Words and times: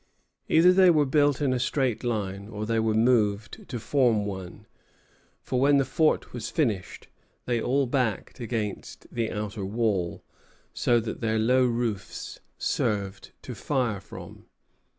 Either 0.49 0.73
they 0.73 0.89
were 0.89 1.05
built 1.05 1.39
in 1.43 1.53
a 1.53 1.59
straight 1.59 2.03
line, 2.03 2.47
or 2.47 2.65
they 2.65 2.79
were 2.79 2.95
moved 2.95 3.69
to 3.69 3.79
form 3.79 4.25
one, 4.25 4.65
for 5.43 5.59
when 5.61 5.77
the 5.77 5.85
fort 5.85 6.33
was 6.33 6.49
finished, 6.49 7.07
they 7.45 7.61
all 7.61 7.85
backed 7.85 8.39
against 8.39 9.05
the 9.13 9.29
outer 9.29 9.63
wall, 9.63 10.23
so 10.73 10.99
that 10.99 11.21
their 11.21 11.37
low 11.37 11.63
roofs 11.67 12.39
served 12.57 13.29
to 13.43 13.53
fire 13.53 13.99
from. 13.99 14.47